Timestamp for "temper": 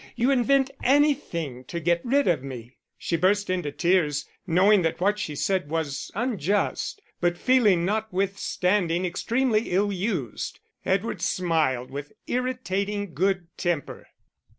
13.57-14.07